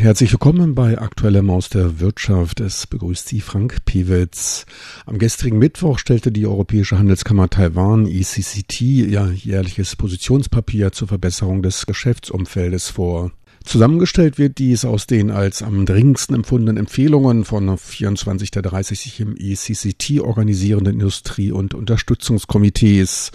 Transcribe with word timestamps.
Herzlich 0.00 0.32
willkommen 0.32 0.74
bei 0.74 0.98
Aktuelle 0.98 1.42
Maus 1.42 1.68
der 1.68 2.00
Wirtschaft. 2.00 2.60
Es 2.60 2.86
begrüßt 2.86 3.28
Sie 3.28 3.42
Frank 3.42 3.84
Pewitz. 3.84 4.64
Am 5.04 5.18
gestrigen 5.18 5.58
Mittwoch 5.58 5.98
stellte 5.98 6.32
die 6.32 6.46
Europäische 6.46 6.98
Handelskammer 6.98 7.50
Taiwan 7.50 8.06
ECCT 8.06 8.80
ihr 8.80 9.30
jährliches 9.34 9.96
Positionspapier 9.96 10.92
zur 10.92 11.08
Verbesserung 11.08 11.62
des 11.62 11.84
Geschäftsumfeldes 11.84 12.88
vor. 12.88 13.30
Zusammengestellt 13.64 14.38
wird 14.38 14.58
dies 14.58 14.84
aus 14.84 15.06
den 15.06 15.30
als 15.30 15.62
am 15.62 15.84
dringendsten 15.84 16.34
empfundenen 16.34 16.78
Empfehlungen 16.78 17.44
von 17.44 17.76
24 17.76 18.50
der 18.50 18.62
30 18.62 18.98
sich 18.98 19.20
im 19.20 19.36
ECCT 19.36 20.20
organisierenden 20.20 20.94
Industrie- 20.94 21.52
und 21.52 21.74
Unterstützungskomitees. 21.74 23.30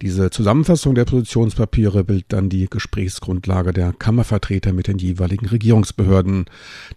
Diese 0.00 0.30
Zusammenfassung 0.30 0.94
der 0.94 1.04
Positionspapiere 1.04 2.04
bildet 2.04 2.32
dann 2.32 2.48
die 2.48 2.68
Gesprächsgrundlage 2.70 3.72
der 3.72 3.92
Kammervertreter 3.92 4.72
mit 4.72 4.86
den 4.86 4.98
jeweiligen 4.98 5.46
Regierungsbehörden. 5.46 6.46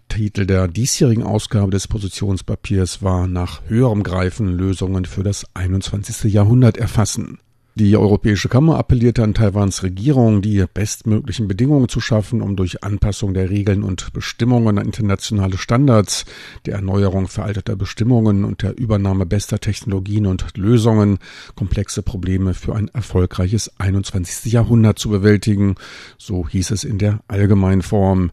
Titel 0.08 0.46
der 0.46 0.68
diesjährigen 0.68 1.24
Ausgabe 1.24 1.72
des 1.72 1.88
Positionspapiers 1.88 3.02
war 3.02 3.26
nach 3.26 3.62
höherem 3.66 4.04
Greifen 4.04 4.56
Lösungen 4.56 5.04
für 5.04 5.24
das 5.24 5.44
21. 5.54 6.32
Jahrhundert 6.32 6.76
erfassen. 6.76 7.38
Die 7.78 7.96
Europäische 7.96 8.48
Kammer 8.48 8.76
appellierte 8.76 9.22
an 9.22 9.34
Taiwans 9.34 9.84
Regierung, 9.84 10.42
die 10.42 10.64
bestmöglichen 10.74 11.46
Bedingungen 11.46 11.88
zu 11.88 12.00
schaffen, 12.00 12.42
um 12.42 12.56
durch 12.56 12.82
Anpassung 12.82 13.34
der 13.34 13.50
Regeln 13.50 13.84
und 13.84 14.12
Bestimmungen 14.12 14.78
an 14.80 14.86
internationale 14.86 15.56
Standards, 15.58 16.24
der 16.66 16.74
Erneuerung 16.74 17.28
veralteter 17.28 17.76
Bestimmungen 17.76 18.44
und 18.44 18.64
der 18.64 18.76
Übernahme 18.76 19.26
bester 19.26 19.60
Technologien 19.60 20.26
und 20.26 20.56
Lösungen 20.56 21.18
komplexe 21.54 22.02
Probleme 22.02 22.52
für 22.52 22.74
ein 22.74 22.88
erfolgreiches 22.88 23.70
21. 23.78 24.52
Jahrhundert 24.52 24.98
zu 24.98 25.10
bewältigen, 25.10 25.76
so 26.16 26.48
hieß 26.48 26.72
es 26.72 26.82
in 26.82 26.98
der 26.98 27.20
Allgemeinform. 27.28 28.32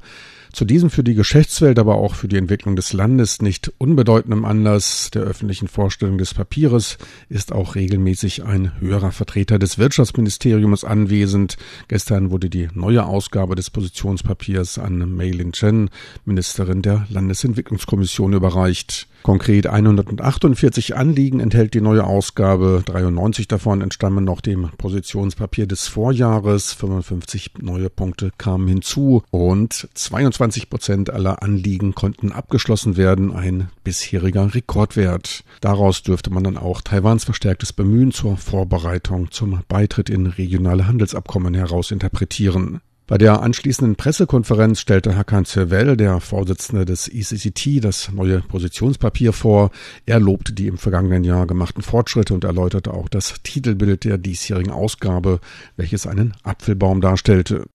Zu 0.56 0.64
diesem 0.64 0.90
für 0.90 1.04
die 1.04 1.16
Geschäftswelt, 1.16 1.78
aber 1.80 1.96
auch 1.96 2.16
für 2.16 2.30
die 2.30 2.38
Entwicklung 2.38 2.78
des 2.78 2.94
Landes 2.94 3.42
nicht 3.42 3.74
unbedeutendem 3.78 4.46
Anlass 4.46 5.12
der 5.14 5.24
öffentlichen 5.24 5.68
Vorstellung 5.68 6.18
des 6.18 6.34
Papieres 6.34 6.98
ist 7.28 7.52
auch 7.52 7.76
regelmäßig 7.76 8.46
ein 8.46 8.72
höherer 8.80 9.12
Vertreter 9.12 9.60
des 9.60 9.78
Wirtschaftsministeriums 9.80 10.86
anwesend. 10.86 11.58
Gestern 11.90 12.32
wurde 12.32 12.50
die 12.50 12.70
neue 12.74 13.06
Ausgabe 13.06 13.56
des 13.56 13.70
Positionspapiers 13.70 14.80
an 14.80 15.00
Mei 15.14 15.32
Lin 15.32 15.52
Chen, 15.52 15.90
Ministerin 16.24 16.82
der 16.82 17.06
Landesentwicklungskommission, 17.10 18.32
überreicht. 18.32 19.10
Konkret 19.24 19.66
148 19.66 20.96
Anliegen 20.96 21.40
enthält 21.40 21.74
die 21.74 21.82
neue 21.82 22.04
Ausgabe. 22.04 22.84
93 22.86 23.48
davon 23.48 23.82
entstammen 23.82 24.24
noch 24.24 24.40
dem 24.40 24.70
Positionspapier 24.78 25.66
des 25.66 25.88
Vorjahres. 25.88 26.74
55 26.74 27.54
neue 27.60 27.90
Punkte 27.90 28.32
kamen 28.38 28.68
hinzu 28.68 29.24
und 29.32 29.90
22 29.96 30.45
Prozent 30.70 31.10
aller 31.10 31.42
Anliegen 31.44 31.96
konnten 31.96 32.32
abgeschlossen 32.32 32.98
werden. 32.98 33.34
Ein 33.34 33.70
bisheriger 33.84 34.54
Rekordwert. 34.54 35.44
Daraus 35.62 36.04
dürfte 36.04 36.30
man 36.30 36.44
dann 36.44 36.58
auch 36.58 36.82
Taiwans 36.82 37.24
verstärktes 37.24 37.74
Bemühen 37.74 38.12
zur 38.12 38.38
Vorbereitung 38.38 39.32
zum 39.32 39.62
Beitritt 39.68 40.10
in 40.10 40.28
regionale 40.28 40.88
Handelsabkommen 40.88 41.54
herausinterpretieren. 41.54 42.82
Bei 43.08 43.20
der 43.20 43.44
anschließenden 43.44 43.98
Pressekonferenz 43.98 44.80
stellte 44.80 45.16
Hakan 45.16 45.46
Zerwell, 45.46 45.96
der 45.96 46.20
Vorsitzende 46.20 46.86
des 46.86 47.08
ECCT, 47.08 47.84
das 47.84 48.12
neue 48.12 48.40
Positionspapier 48.42 49.32
vor. 49.32 49.70
Er 50.08 50.20
lobte 50.20 50.54
die 50.54 50.66
im 50.66 50.80
vergangenen 50.80 51.24
Jahr 51.24 51.46
gemachten 51.46 51.84
Fortschritte 51.84 52.34
und 52.34 52.44
erläuterte 52.44 52.96
auch 52.96 53.08
das 53.08 53.36
Titelbild 53.44 54.06
der 54.06 54.18
diesjährigen 54.18 54.72
Ausgabe, 54.72 55.40
welches 55.78 56.08
einen 56.08 56.34
Apfelbaum 56.42 57.00
darstellte. 57.00 57.66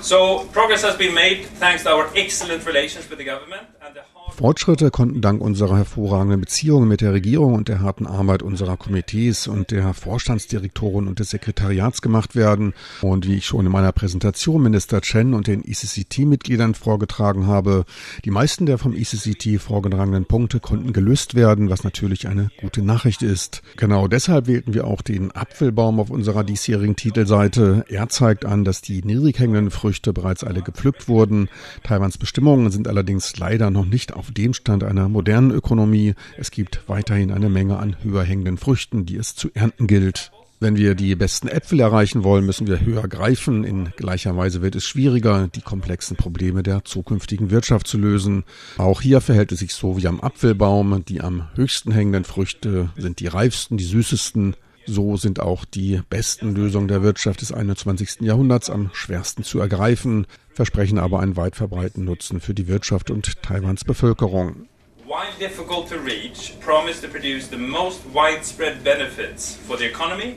So, 0.00 0.44
progress 0.52 0.82
has 0.82 0.96
been 0.96 1.12
made 1.12 1.46
thanks 1.58 1.82
to 1.82 1.90
our 1.90 2.10
excellent 2.14 2.64
relations 2.64 3.08
with 3.10 3.18
the 3.18 3.24
government 3.24 3.66
and 3.82 3.94
the 3.94 4.02
Fortschritte 4.38 4.92
konnten 4.92 5.20
dank 5.20 5.40
unserer 5.40 5.78
hervorragenden 5.78 6.40
Beziehungen 6.40 6.86
mit 6.86 7.00
der 7.00 7.12
Regierung 7.12 7.54
und 7.54 7.66
der 7.66 7.80
harten 7.80 8.06
Arbeit 8.06 8.44
unserer 8.44 8.76
Komitees 8.76 9.48
und 9.48 9.72
der 9.72 9.92
Vorstandsdirektoren 9.94 11.08
und 11.08 11.18
des 11.18 11.30
Sekretariats 11.30 12.02
gemacht 12.02 12.36
werden. 12.36 12.72
Und 13.02 13.26
wie 13.26 13.34
ich 13.34 13.46
schon 13.46 13.66
in 13.66 13.72
meiner 13.72 13.90
Präsentation 13.90 14.62
Minister 14.62 15.00
Chen 15.00 15.34
und 15.34 15.48
den 15.48 15.64
ECCT-Mitgliedern 15.64 16.74
vorgetragen 16.74 17.48
habe, 17.48 17.84
die 18.24 18.30
meisten 18.30 18.64
der 18.64 18.78
vom 18.78 18.94
ECCT 18.94 19.60
vorgetragenen 19.60 20.24
Punkte 20.24 20.60
konnten 20.60 20.92
gelöst 20.92 21.34
werden, 21.34 21.68
was 21.68 21.82
natürlich 21.82 22.28
eine 22.28 22.50
gute 22.60 22.82
Nachricht 22.82 23.22
ist. 23.22 23.62
Genau 23.76 24.06
deshalb 24.06 24.46
wählten 24.46 24.72
wir 24.72 24.86
auch 24.86 25.02
den 25.02 25.32
Apfelbaum 25.32 25.98
auf 25.98 26.10
unserer 26.10 26.44
diesjährigen 26.44 26.94
Titelseite. 26.94 27.84
Er 27.88 28.08
zeigt 28.08 28.44
an, 28.44 28.62
dass 28.62 28.82
die 28.82 29.02
niedrig 29.02 29.40
hängenden 29.40 29.72
Früchte 29.72 30.12
bereits 30.12 30.44
alle 30.44 30.62
gepflückt 30.62 31.08
wurden. 31.08 31.48
Taiwans 31.82 32.18
Bestimmungen 32.18 32.70
sind 32.70 32.86
allerdings 32.86 33.36
leider 33.36 33.72
noch 33.72 33.84
nicht 33.84 34.14
auf 34.14 34.27
dem 34.32 34.54
Stand 34.54 34.84
einer 34.84 35.08
modernen 35.08 35.50
Ökonomie. 35.50 36.14
Es 36.36 36.50
gibt 36.50 36.82
weiterhin 36.86 37.30
eine 37.30 37.48
Menge 37.48 37.78
an 37.78 37.96
höher 38.02 38.24
hängenden 38.24 38.58
Früchten, 38.58 39.06
die 39.06 39.16
es 39.16 39.34
zu 39.34 39.50
ernten 39.54 39.86
gilt. 39.86 40.30
Wenn 40.60 40.76
wir 40.76 40.96
die 40.96 41.14
besten 41.14 41.46
Äpfel 41.46 41.78
erreichen 41.78 42.24
wollen, 42.24 42.44
müssen 42.44 42.66
wir 42.66 42.80
höher 42.80 43.06
greifen. 43.06 43.62
In 43.62 43.90
gleicher 43.96 44.36
Weise 44.36 44.60
wird 44.60 44.74
es 44.74 44.84
schwieriger, 44.84 45.46
die 45.46 45.60
komplexen 45.60 46.16
Probleme 46.16 46.64
der 46.64 46.84
zukünftigen 46.84 47.50
Wirtschaft 47.50 47.86
zu 47.86 47.96
lösen. 47.96 48.42
Auch 48.76 49.00
hier 49.00 49.20
verhält 49.20 49.52
es 49.52 49.60
sich 49.60 49.72
so 49.72 49.96
wie 49.96 50.08
am 50.08 50.20
Apfelbaum. 50.20 51.04
Die 51.04 51.20
am 51.20 51.46
höchsten 51.54 51.92
hängenden 51.92 52.24
Früchte 52.24 52.90
sind 52.96 53.20
die 53.20 53.28
reifsten, 53.28 53.76
die 53.76 53.84
süßesten. 53.84 54.56
So 54.90 55.18
sind 55.18 55.38
auch 55.38 55.66
die 55.66 56.00
besten 56.08 56.54
Lösungen 56.54 56.88
der 56.88 57.02
Wirtschaft 57.02 57.42
des 57.42 57.52
21. 57.52 58.22
Jahrhunderts 58.22 58.70
am 58.70 58.88
schwersten 58.94 59.44
zu 59.44 59.60
ergreifen, 59.60 60.26
versprechen 60.54 60.98
aber 60.98 61.20
einen 61.20 61.36
weit 61.36 61.56
verbreiteten 61.56 62.06
Nutzen 62.06 62.40
für 62.40 62.54
die 62.54 62.68
Wirtschaft 62.68 63.10
und 63.10 63.42
Taiwans 63.42 63.84
Bevölkerung. 63.84 64.66
While 65.04 65.28
difficult 65.38 65.90
to 65.90 65.96
reach, 65.96 66.54
promise 66.60 67.02
to 67.02 67.08
produce 67.08 67.50
the 67.50 67.58
most 67.58 68.00
widespread 68.14 68.82
benefits 68.82 69.58
for 69.66 69.76
the 69.76 69.84
economy 69.84 70.36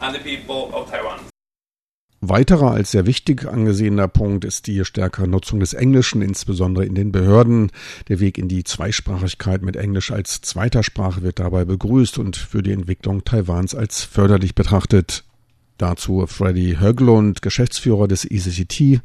and 0.00 0.16
the 0.16 0.20
people 0.20 0.74
of 0.74 0.90
Taiwan. 0.90 1.31
Weiterer 2.24 2.70
als 2.70 2.92
sehr 2.92 3.04
wichtig 3.04 3.48
angesehener 3.48 4.06
Punkt 4.06 4.44
ist 4.44 4.68
die 4.68 4.84
stärkere 4.84 5.26
Nutzung 5.26 5.58
des 5.58 5.74
Englischen, 5.74 6.22
insbesondere 6.22 6.86
in 6.86 6.94
den 6.94 7.10
Behörden. 7.10 7.72
Der 8.08 8.20
Weg 8.20 8.38
in 8.38 8.46
die 8.46 8.62
Zweisprachigkeit 8.62 9.62
mit 9.62 9.74
Englisch 9.74 10.12
als 10.12 10.40
zweiter 10.40 10.84
Sprache 10.84 11.22
wird 11.22 11.40
dabei 11.40 11.64
begrüßt 11.64 12.18
und 12.18 12.36
für 12.36 12.62
die 12.62 12.70
Entwicklung 12.70 13.24
Taiwans 13.24 13.74
als 13.74 14.04
förderlich 14.04 14.54
betrachtet. 14.54 15.24
Dazu 15.78 16.24
Freddy 16.28 16.76
Höglund, 16.78 17.42
Geschäftsführer 17.42 18.06
des 18.06 18.24
ECCT. 18.24 19.02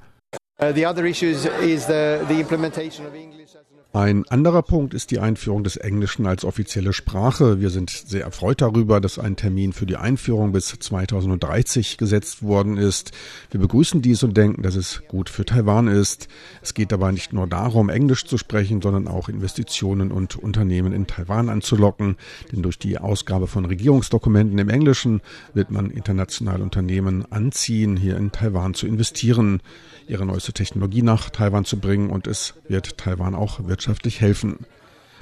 Uh, 0.59 0.71
the 0.75 0.85
other 0.85 1.03
issues 1.03 1.45
is 1.63 1.87
the, 1.87 2.19
the 2.29 2.39
implementation 2.39 3.07
of 3.07 3.15
English 3.15 3.55
ein 3.93 4.27
anderer 4.27 4.63
Punkt 4.63 4.93
ist 4.93 5.11
die 5.11 5.19
Einführung 5.19 5.63
des 5.63 5.77
Englischen 5.77 6.27
als 6.27 6.43
offizielle 6.43 6.91
Sprache. 6.91 7.61
Wir 7.61 7.69
sind 7.69 7.89
sehr 7.89 8.25
erfreut 8.25 8.61
darüber, 8.61 8.99
dass 8.99 9.17
ein 9.17 9.37
Termin 9.37 9.71
für 9.71 9.85
die 9.85 9.95
Einführung 9.95 10.51
bis 10.51 10.67
2030 10.67 11.97
gesetzt 11.97 12.43
worden 12.43 12.77
ist. 12.77 13.11
Wir 13.49 13.61
begrüßen 13.61 14.01
dies 14.01 14.23
und 14.23 14.35
denken, 14.35 14.61
dass 14.61 14.75
es 14.75 15.03
gut 15.07 15.29
für 15.29 15.45
Taiwan 15.45 15.87
ist. 15.87 16.27
Es 16.61 16.73
geht 16.73 16.91
dabei 16.91 17.11
nicht 17.11 17.31
nur 17.31 17.47
darum, 17.47 17.89
Englisch 17.89 18.25
zu 18.25 18.37
sprechen, 18.37 18.81
sondern 18.81 19.07
auch 19.07 19.29
Investitionen 19.29 20.11
und 20.11 20.35
Unternehmen 20.35 20.91
in 20.91 21.07
Taiwan 21.07 21.47
anzulocken. 21.47 22.17
Denn 22.51 22.63
durch 22.63 22.77
die 22.77 22.97
Ausgabe 22.97 23.47
von 23.47 23.63
Regierungsdokumenten 23.65 24.59
im 24.59 24.69
Englischen 24.69 25.21
wird 25.53 25.71
man 25.71 25.89
internationale 25.89 26.61
Unternehmen 26.61 27.25
anziehen, 27.31 27.95
hier 27.95 28.17
in 28.17 28.33
Taiwan 28.33 28.73
zu 28.73 28.85
investieren, 28.85 29.61
ihre 30.07 30.25
neueste 30.25 30.53
Technologie 30.53 31.01
nach 31.01 31.29
Taiwan 31.29 31.65
zu 31.65 31.79
bringen 31.79 32.09
und 32.09 32.27
es 32.27 32.53
wird 32.67 32.97
Taiwan 32.97 33.33
auch 33.33 33.59
wirtschaftlich 33.67 33.76
wirtschaftlich 33.77 34.21
helfen. 34.21 34.65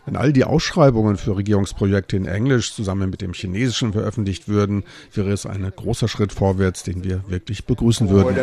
Wenn 0.06 0.16
all 0.16 0.32
die 0.32 0.46
Ausschreibungen 0.46 1.18
für 1.18 1.36
Regierungsprojekte 1.36 2.16
in 2.16 2.26
Englisch 2.26 2.74
zusammen 2.74 3.10
mit 3.10 3.22
dem 3.22 3.34
Chinesischen 3.34 3.92
veröffentlicht 3.92 4.48
würden, 4.48 4.84
wäre 5.14 5.32
es 5.32 5.46
ein 5.46 5.70
großer 5.76 6.08
Schritt 6.08 6.32
vorwärts, 6.32 6.84
den 6.84 7.04
wir 7.04 7.28
wirklich 7.28 7.66
begrüßen 7.66 8.10
würden. 8.10 8.38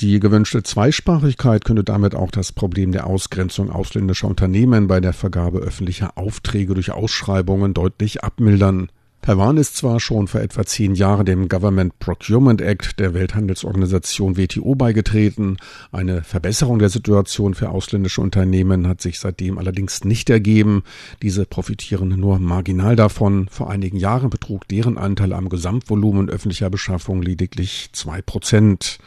Die 0.00 0.20
gewünschte 0.20 0.62
Zweisprachigkeit 0.62 1.64
könnte 1.64 1.82
damit 1.82 2.14
auch 2.14 2.30
das 2.30 2.52
Problem 2.52 2.92
der 2.92 3.08
Ausgrenzung 3.08 3.72
ausländischer 3.72 4.28
Unternehmen 4.28 4.86
bei 4.86 5.00
der 5.00 5.12
Vergabe 5.12 5.58
öffentlicher 5.58 6.16
Aufträge 6.16 6.74
durch 6.74 6.92
Ausschreibungen 6.92 7.74
deutlich 7.74 8.22
abmildern. 8.22 8.92
Taiwan 9.28 9.58
ist 9.58 9.76
zwar 9.76 10.00
schon 10.00 10.26
vor 10.26 10.40
etwa 10.40 10.64
zehn 10.64 10.94
Jahren 10.94 11.26
dem 11.26 11.50
Government 11.50 11.98
Procurement 11.98 12.62
Act 12.62 12.98
der 12.98 13.12
Welthandelsorganisation 13.12 14.38
WTO 14.38 14.74
beigetreten. 14.74 15.58
Eine 15.92 16.22
Verbesserung 16.22 16.78
der 16.78 16.88
Situation 16.88 17.52
für 17.52 17.68
ausländische 17.68 18.22
Unternehmen 18.22 18.88
hat 18.88 19.02
sich 19.02 19.20
seitdem 19.20 19.58
allerdings 19.58 20.02
nicht 20.02 20.30
ergeben. 20.30 20.82
Diese 21.20 21.44
profitieren 21.44 22.08
nur 22.08 22.38
marginal 22.38 22.96
davon. 22.96 23.48
Vor 23.50 23.68
einigen 23.68 23.98
Jahren 23.98 24.30
betrug 24.30 24.66
deren 24.66 24.96
Anteil 24.96 25.34
am 25.34 25.50
Gesamtvolumen 25.50 26.30
öffentlicher 26.30 26.70
Beschaffung 26.70 27.20
lediglich 27.20 27.90
zwei 27.92 28.22
Prozent. 28.22 28.98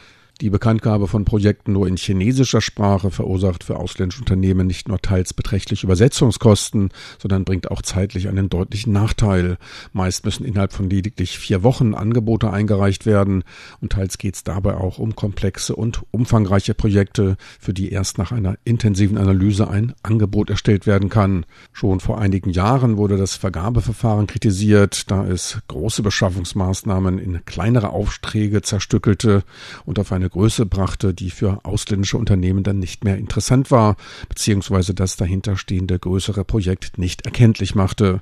Die 0.42 0.50
Bekanntgabe 0.50 1.08
von 1.08 1.24
Projekten 1.24 1.74
nur 1.74 1.88
in 1.88 1.98
chinesischer 1.98 2.62
Sprache 2.62 3.12
verursacht 3.12 3.64
für 3.64 3.78
ausländische 3.78 4.22
Unternehmen 4.22 4.66
nicht 4.66 4.88
nur 4.88 5.00
teils 5.00 5.36
beträchtliche 5.36 5.86
Übersetzungskosten, 5.86 6.90
sondern 7.20 7.46
bringt 7.46 7.70
auch 7.70 7.84
zeitlich 7.84 8.28
einen 8.28 8.50
deutlichen 8.50 8.92
Nachteil. 8.92 9.60
Meist 9.94 10.26
müssen 10.26 10.44
innerhalb 10.44 10.74
von 10.74 10.90
lediglich 10.90 11.38
vier 11.38 11.62
Wochen 11.62 11.94
Angebote 11.94 12.52
eingereicht 12.52 13.06
werden 13.06 13.44
und 13.82 13.92
teils 13.92 14.18
geht 14.18 14.34
es 14.34 14.44
dabei 14.44 14.78
auch 14.78 14.98
um 14.98 15.16
komplexe 15.16 15.76
und 15.76 16.02
umfangreiche 16.10 16.74
Projekte, 16.74 17.38
für 17.60 17.76
die 17.76 17.92
erst 17.92 18.18
nach 18.18 18.32
einer 18.32 18.56
intensiven 18.64 19.20
Analyse 19.20 19.70
ein 19.70 19.94
Angebot 20.02 20.50
erstellt 20.50 20.88
werden 20.88 21.10
kann. 21.10 21.46
Schon 21.72 22.00
vor 22.00 22.18
einigen 22.18 22.50
Jahren 22.50 22.98
wurde 22.98 23.16
das 23.16 23.36
Vergabeverfahren 23.36 24.26
kritisiert, 24.26 25.12
da 25.12 25.24
es 25.24 25.60
große 25.68 26.02
Beschaffungsmaßnahmen 26.02 27.20
in 27.20 27.46
kleinere 27.46 27.92
Aufträge 27.92 28.64
zerstückelte 28.64 29.44
und 29.86 30.00
auf 30.00 30.12
eine 30.12 30.31
Größe 30.32 30.66
brachte, 30.66 31.14
die 31.14 31.30
für 31.30 31.60
ausländische 31.64 32.18
Unternehmen 32.18 32.64
dann 32.64 32.80
nicht 32.80 33.04
mehr 33.04 33.18
interessant 33.18 33.72
war, 33.72 33.96
beziehungsweise 34.30 34.94
das 34.94 35.18
dahinterstehende 35.18 36.00
größere 36.00 36.44
Projekt 36.44 36.98
nicht 36.98 37.26
erkenntlich 37.26 37.76
machte. 37.76 38.22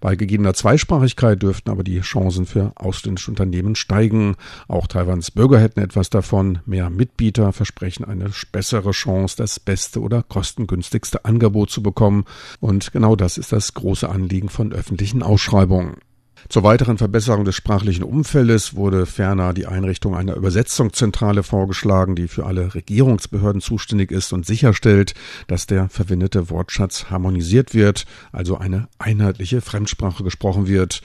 Bei 0.00 0.16
gegebener 0.16 0.54
Zweisprachigkeit 0.54 1.42
dürften 1.42 1.70
aber 1.70 1.82
die 1.84 2.00
Chancen 2.00 2.46
für 2.46 2.72
ausländische 2.76 3.30
Unternehmen 3.30 3.74
steigen. 3.74 4.36
Auch 4.68 4.86
Taiwans 4.86 5.30
Bürger 5.30 5.58
hätten 5.58 5.80
etwas 5.80 6.10
davon. 6.10 6.60
Mehr 6.66 6.90
Mitbieter 6.90 7.52
versprechen 7.52 8.04
eine 8.04 8.30
bessere 8.52 8.92
Chance, 8.92 9.36
das 9.36 9.60
beste 9.60 10.00
oder 10.00 10.22
kostengünstigste 10.22 11.24
Angebot 11.24 11.70
zu 11.70 11.82
bekommen. 11.82 12.24
Und 12.60 12.92
genau 12.92 13.16
das 13.16 13.38
ist 13.38 13.52
das 13.52 13.74
große 13.74 14.08
Anliegen 14.08 14.48
von 14.48 14.72
öffentlichen 14.72 15.22
Ausschreibungen. 15.22 15.96
Zur 16.48 16.62
weiteren 16.62 16.96
Verbesserung 16.96 17.44
des 17.44 17.56
sprachlichen 17.56 18.04
Umfeldes 18.04 18.76
wurde 18.76 19.06
ferner 19.06 19.52
die 19.52 19.66
Einrichtung 19.66 20.14
einer 20.14 20.36
Übersetzungszentrale 20.36 21.42
vorgeschlagen, 21.42 22.14
die 22.14 22.28
für 22.28 22.46
alle 22.46 22.74
Regierungsbehörden 22.74 23.60
zuständig 23.60 24.12
ist 24.12 24.32
und 24.32 24.46
sicherstellt, 24.46 25.14
dass 25.48 25.66
der 25.66 25.88
verwendete 25.88 26.48
Wortschatz 26.50 27.10
harmonisiert 27.10 27.74
wird, 27.74 28.06
also 28.32 28.58
eine 28.58 28.88
einheitliche 28.98 29.60
Fremdsprache 29.60 30.22
gesprochen 30.22 30.68
wird. 30.68 31.02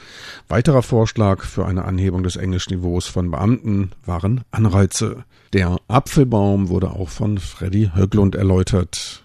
Weiterer 0.47 0.83
Vorschlag 0.83 1.43
für 1.43 1.65
eine 1.65 1.85
Anhebung 1.85 2.23
des 2.23 2.35
Englischniveaus 2.35 3.07
von 3.07 3.31
Beamten 3.31 3.91
waren 4.05 4.41
Anreize. 4.51 5.25
Der 5.53 5.77
Apfelbaum 5.87 6.69
wurde 6.69 6.91
auch 6.91 7.09
von 7.09 7.39
Freddy 7.39 7.91
Höglund 7.95 8.35
erläutert. 8.35 9.23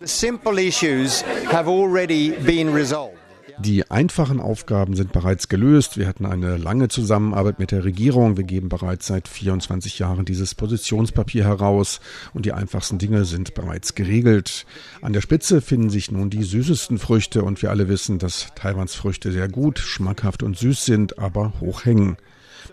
The 0.00 0.08
simple 0.08 0.60
issues 0.60 1.22
have 1.52 1.68
already 1.68 2.32
been 2.44 2.72
resolved. 2.72 3.21
Die 3.64 3.88
einfachen 3.92 4.40
Aufgaben 4.40 4.96
sind 4.96 5.12
bereits 5.12 5.48
gelöst. 5.48 5.96
Wir 5.96 6.08
hatten 6.08 6.26
eine 6.26 6.56
lange 6.56 6.88
Zusammenarbeit 6.88 7.60
mit 7.60 7.70
der 7.70 7.84
Regierung. 7.84 8.36
Wir 8.36 8.42
geben 8.42 8.68
bereits 8.68 9.06
seit 9.06 9.28
24 9.28 10.00
Jahren 10.00 10.24
dieses 10.24 10.56
Positionspapier 10.56 11.44
heraus 11.44 12.00
und 12.34 12.44
die 12.44 12.52
einfachsten 12.52 12.98
Dinge 12.98 13.24
sind 13.24 13.54
bereits 13.54 13.94
geregelt. 13.94 14.66
An 15.00 15.12
der 15.12 15.20
Spitze 15.20 15.60
finden 15.60 15.90
sich 15.90 16.10
nun 16.10 16.28
die 16.28 16.42
süßesten 16.42 16.98
Früchte 16.98 17.44
und 17.44 17.62
wir 17.62 17.70
alle 17.70 17.86
wissen, 17.86 18.18
dass 18.18 18.48
Taiwans 18.56 18.96
Früchte 18.96 19.30
sehr 19.30 19.48
gut, 19.48 19.78
schmackhaft 19.78 20.42
und 20.42 20.58
süß 20.58 20.84
sind, 20.84 21.20
aber 21.20 21.52
hoch 21.60 21.84
hängen. 21.84 22.16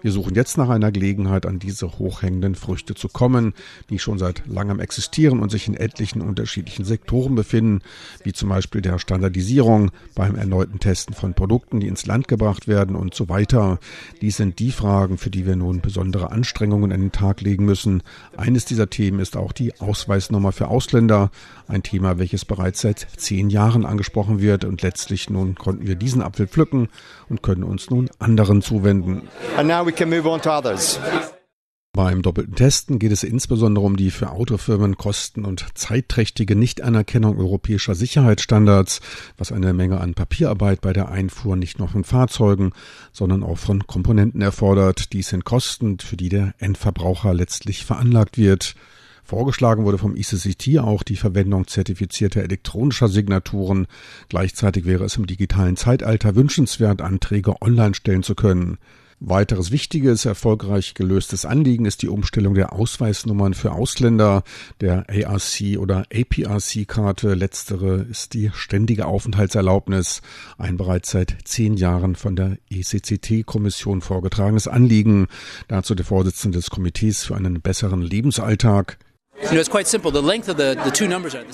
Wir 0.01 0.11
suchen 0.11 0.35
jetzt 0.35 0.57
nach 0.57 0.69
einer 0.69 0.91
Gelegenheit, 0.91 1.45
an 1.45 1.59
diese 1.59 1.99
hochhängenden 1.99 2.55
Früchte 2.55 2.95
zu 2.95 3.09
kommen, 3.09 3.53
die 3.89 3.99
schon 3.99 4.17
seit 4.17 4.43
langem 4.47 4.79
existieren 4.79 5.39
und 5.39 5.49
sich 5.49 5.67
in 5.67 5.75
etlichen 5.75 6.21
unterschiedlichen 6.21 6.85
Sektoren 6.85 7.35
befinden, 7.35 7.81
wie 8.23 8.33
zum 8.33 8.49
Beispiel 8.49 8.81
der 8.81 8.99
Standardisierung, 8.99 9.91
beim 10.15 10.35
erneuten 10.35 10.79
Testen 10.79 11.13
von 11.13 11.33
Produkten, 11.33 11.79
die 11.79 11.87
ins 11.87 12.05
Land 12.05 12.27
gebracht 12.27 12.67
werden 12.67 12.95
und 12.95 13.13
so 13.13 13.29
weiter. 13.29 13.79
Dies 14.21 14.37
sind 14.37 14.59
die 14.59 14.71
Fragen, 14.71 15.17
für 15.17 15.29
die 15.29 15.45
wir 15.45 15.55
nun 15.55 15.81
besondere 15.81 16.31
Anstrengungen 16.31 16.91
an 16.91 17.01
den 17.01 17.11
Tag 17.11 17.41
legen 17.41 17.65
müssen. 17.65 18.03
Eines 18.37 18.65
dieser 18.65 18.89
Themen 18.89 19.19
ist 19.19 19.37
auch 19.37 19.51
die 19.51 19.79
Ausweisnummer 19.79 20.51
für 20.51 20.67
Ausländer, 20.67 21.31
ein 21.67 21.83
Thema, 21.83 22.17
welches 22.17 22.45
bereits 22.45 22.81
seit 22.81 23.07
zehn 23.17 23.49
Jahren 23.49 23.85
angesprochen 23.85 24.41
wird 24.41 24.65
und 24.65 24.81
letztlich 24.81 25.29
nun 25.29 25.55
konnten 25.55 25.87
wir 25.87 25.95
diesen 25.95 26.21
Apfel 26.21 26.47
pflücken 26.47 26.89
und 27.29 27.43
können 27.43 27.63
uns 27.63 27.89
nun 27.89 28.09
anderen 28.19 28.61
zuwenden. 28.61 29.23
And 29.57 29.69
now 29.79 29.87
we 29.87 29.93
can 29.93 30.09
move 30.09 30.27
on 30.27 30.41
to 30.41 30.51
others. 30.51 30.99
Beim 31.93 32.21
doppelten 32.21 32.55
Testen 32.55 32.99
geht 32.99 33.11
es 33.11 33.23
insbesondere 33.23 33.83
um 33.83 33.97
die 33.97 34.11
für 34.11 34.29
Autofirmen 34.29 34.95
kosten- 34.95 35.43
und 35.43 35.65
zeitträchtige 35.73 36.55
Nichtanerkennung 36.55 37.37
europäischer 37.37 37.95
Sicherheitsstandards, 37.95 39.01
was 39.37 39.51
eine 39.51 39.73
Menge 39.73 39.99
an 39.99 40.13
Papierarbeit 40.13 40.81
bei 40.81 40.93
der 40.93 41.09
Einfuhr 41.09 41.55
nicht 41.55 41.79
nur 41.79 41.87
von 41.87 42.03
Fahrzeugen, 42.03 42.73
sondern 43.11 43.41
auch 43.43 43.57
von 43.57 43.87
Komponenten 43.87 44.41
erfordert. 44.41 45.13
Dies 45.13 45.29
sind 45.29 45.45
Kosten, 45.45 45.97
für 45.99 46.15
die 46.15 46.29
der 46.29 46.53
Endverbraucher 46.59 47.33
letztlich 47.33 47.85
veranlagt 47.85 48.37
wird. 48.37 48.75
Vorgeschlagen 49.23 49.83
wurde 49.83 49.97
vom 49.97 50.15
ICCT 50.15 50.79
auch 50.79 51.03
die 51.03 51.15
Verwendung 51.15 51.67
zertifizierter 51.67 52.43
elektronischer 52.43 53.07
Signaturen. 53.07 53.87
Gleichzeitig 54.27 54.85
wäre 54.85 55.05
es 55.05 55.17
im 55.17 55.27
digitalen 55.27 55.75
Zeitalter 55.75 56.35
wünschenswert, 56.35 57.01
Anträge 57.01 57.61
online 57.61 57.93
stellen 57.93 58.23
zu 58.23 58.35
können. 58.35 58.77
Weiteres 59.21 59.71
wichtiges, 59.71 60.23
erfolgreich 60.23 60.93
gelöstes 60.93 61.43
Anliegen 61.43 61.83
ist 61.83 62.01
die 62.01 62.07
Umstellung 62.07 62.53
der 62.53 62.71
Ausweisnummern 62.71 63.53
für 63.53 63.73
Ausländer, 63.73 64.43
der 64.79 65.07
ARC 65.09 65.77
oder 65.77 66.05
APRC-Karte. 66.13 67.33
Letztere 67.33 68.05
ist 68.09 68.33
die 68.33 68.49
ständige 68.53 69.07
Aufenthaltserlaubnis, 69.07 70.21
ein 70.57 70.77
bereits 70.77 71.11
seit 71.11 71.35
zehn 71.43 71.75
Jahren 71.75 72.15
von 72.15 72.37
der 72.37 72.59
ECCT-Kommission 72.69 73.99
vorgetragenes 73.99 74.69
Anliegen. 74.69 75.27
Dazu 75.67 75.95
der 75.95 76.05
Vorsitzende 76.05 76.57
des 76.57 76.69
Komitees 76.69 77.25
für 77.25 77.35
einen 77.35 77.59
besseren 77.59 78.01
Lebensalltag. 78.01 78.99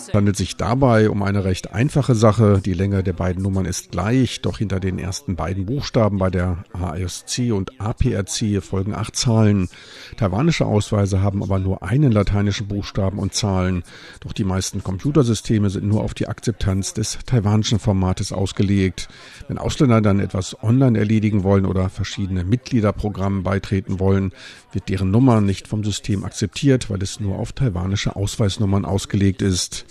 Es 0.07 0.13
handelt 0.13 0.35
sich 0.35 0.57
dabei 0.57 1.09
um 1.09 1.21
eine 1.21 1.45
recht 1.45 1.71
einfache 1.71 2.15
Sache. 2.15 2.59
Die 2.65 2.73
Länge 2.73 3.03
der 3.03 3.13
beiden 3.13 3.43
Nummern 3.43 3.65
ist 3.65 3.91
gleich, 3.91 4.41
doch 4.41 4.57
hinter 4.57 4.79
den 4.79 4.97
ersten 4.97 5.35
beiden 5.35 5.65
Buchstaben 5.65 6.17
bei 6.17 6.29
der 6.29 6.63
ASC 6.73 7.51
und 7.51 7.79
APRC 7.79 8.61
folgen 8.61 8.95
acht 8.95 9.15
Zahlen. 9.15 9.69
Taiwanische 10.17 10.65
Ausweise 10.65 11.21
haben 11.21 11.43
aber 11.43 11.59
nur 11.59 11.83
einen 11.83 12.11
lateinischen 12.11 12.67
Buchstaben 12.67 13.19
und 13.19 13.33
Zahlen. 13.33 13.83
Doch 14.19 14.33
die 14.33 14.45
meisten 14.45 14.83
Computersysteme 14.83 15.69
sind 15.69 15.85
nur 15.85 16.03
auf 16.03 16.15
die 16.15 16.27
Akzeptanz 16.27 16.93
des 16.93 17.19
taiwanischen 17.25 17.79
Formates 17.79 18.33
ausgelegt. 18.33 19.07
Wenn 19.47 19.59
Ausländer 19.59 20.01
dann 20.01 20.19
etwas 20.19 20.61
online 20.63 20.97
erledigen 20.97 21.43
wollen 21.43 21.65
oder 21.65 21.89
verschiedene 21.89 22.43
Mitgliederprogrammen 22.45 23.43
beitreten 23.43 23.99
wollen, 23.99 24.33
wird 24.71 24.89
deren 24.89 25.11
Nummer 25.11 25.39
nicht 25.39 25.67
vom 25.67 25.83
System 25.83 26.25
akzeptiert, 26.25 26.89
weil 26.89 27.01
es 27.01 27.19
nur 27.19 27.37
auf 27.37 27.53
Taiwan 27.53 27.74
taiwanische 27.75 28.15
Ausweisnummern 28.15 28.85
ausgelegt 28.85 29.41
ist. 29.41 29.85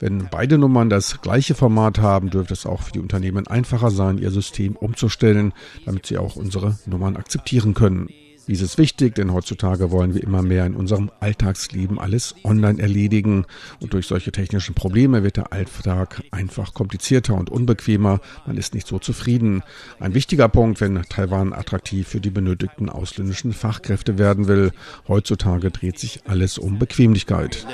Wenn 0.00 0.28
beide 0.30 0.58
Nummern 0.58 0.88
das 0.90 1.20
gleiche 1.20 1.54
Format 1.54 1.98
haben, 1.98 2.30
dürfte 2.30 2.54
es 2.54 2.66
auch 2.66 2.82
für 2.82 2.92
die 2.92 3.00
Unternehmen 3.00 3.46
einfacher 3.46 3.90
sein, 3.90 4.18
ihr 4.18 4.30
System 4.30 4.76
umzustellen, 4.76 5.52
damit 5.84 6.06
sie 6.06 6.18
auch 6.18 6.36
unsere 6.36 6.78
Nummern 6.86 7.16
akzeptieren 7.16 7.74
können. 7.74 8.08
Dies 8.48 8.62
ist 8.62 8.78
wichtig, 8.78 9.14
denn 9.14 9.34
heutzutage 9.34 9.90
wollen 9.90 10.14
wir 10.14 10.22
immer 10.22 10.40
mehr 10.40 10.64
in 10.64 10.74
unserem 10.74 11.10
Alltagsleben 11.20 11.98
alles 11.98 12.34
online 12.44 12.80
erledigen 12.80 13.44
und 13.80 13.92
durch 13.92 14.06
solche 14.06 14.32
technischen 14.32 14.74
Probleme 14.74 15.22
wird 15.22 15.36
der 15.36 15.52
Alltag 15.52 16.22
einfach 16.30 16.72
komplizierter 16.72 17.34
und 17.34 17.50
unbequemer. 17.50 18.20
Man 18.46 18.56
ist 18.56 18.72
nicht 18.74 18.86
so 18.86 18.98
zufrieden. 18.98 19.62
Ein 20.00 20.14
wichtiger 20.14 20.48
Punkt, 20.48 20.80
wenn 20.80 21.02
Taiwan 21.02 21.52
attraktiv 21.52 22.08
für 22.08 22.20
die 22.20 22.30
benötigten 22.30 22.88
ausländischen 22.88 23.52
Fachkräfte 23.52 24.16
werden 24.16 24.48
will. 24.48 24.72
Heutzutage 25.06 25.70
dreht 25.70 25.98
sich 25.98 26.22
alles 26.26 26.56
um 26.56 26.78
Bequemlichkeit. 26.78 27.66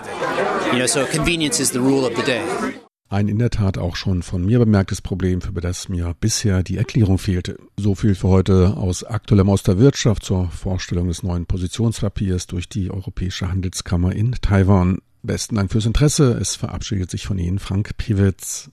You 0.73 0.79
know, 0.79 0.87
so 0.87 1.05
convenience 1.05 1.61
is 1.61 1.71
the 1.71 1.79
rule 1.79 2.05
of 2.05 2.17
the 2.17 2.23
day. 2.23 2.43
Ein 3.09 3.29
in 3.29 3.39
der 3.39 3.51
Tat 3.51 3.79
auch 3.79 3.97
schon 3.97 4.23
von 4.23 4.45
mir 4.45 4.59
bemerktes 4.59 5.03
Problem, 5.03 5.41
für 5.41 5.53
das 5.53 5.89
mir 5.89 6.15
bisher 6.19 6.63
die 6.63 6.77
Erklärung 6.77 7.19
fehlte. 7.19 7.59
So 7.77 7.95
viel 7.95 8.15
für 8.15 8.29
heute 8.29 8.77
aus 8.77 9.05
aktuellem 9.05 9.51
aus 9.51 9.63
der 9.63 9.79
Wirtschaft 9.79 10.25
zur 10.25 10.51
Vorstellung 10.51 11.09
des 11.09 11.23
neuen 11.23 11.47
Positionspapiers 11.47 12.47
durch 12.47 12.69
die 12.69 12.91
Europäische 12.91 13.51
Handelskammer 13.51 14.15
in 14.15 14.33
Taiwan. 14.33 14.99
Besten 15.23 15.57
Dank 15.57 15.71
fürs 15.71 15.87
Interesse. 15.87 16.33
Es 16.41 16.57
verabschiedet 16.57 17.11
sich 17.11 17.27
von 17.27 17.39
Ihnen 17.39 17.59
Frank 17.59 17.97
Piewitz. 17.97 18.71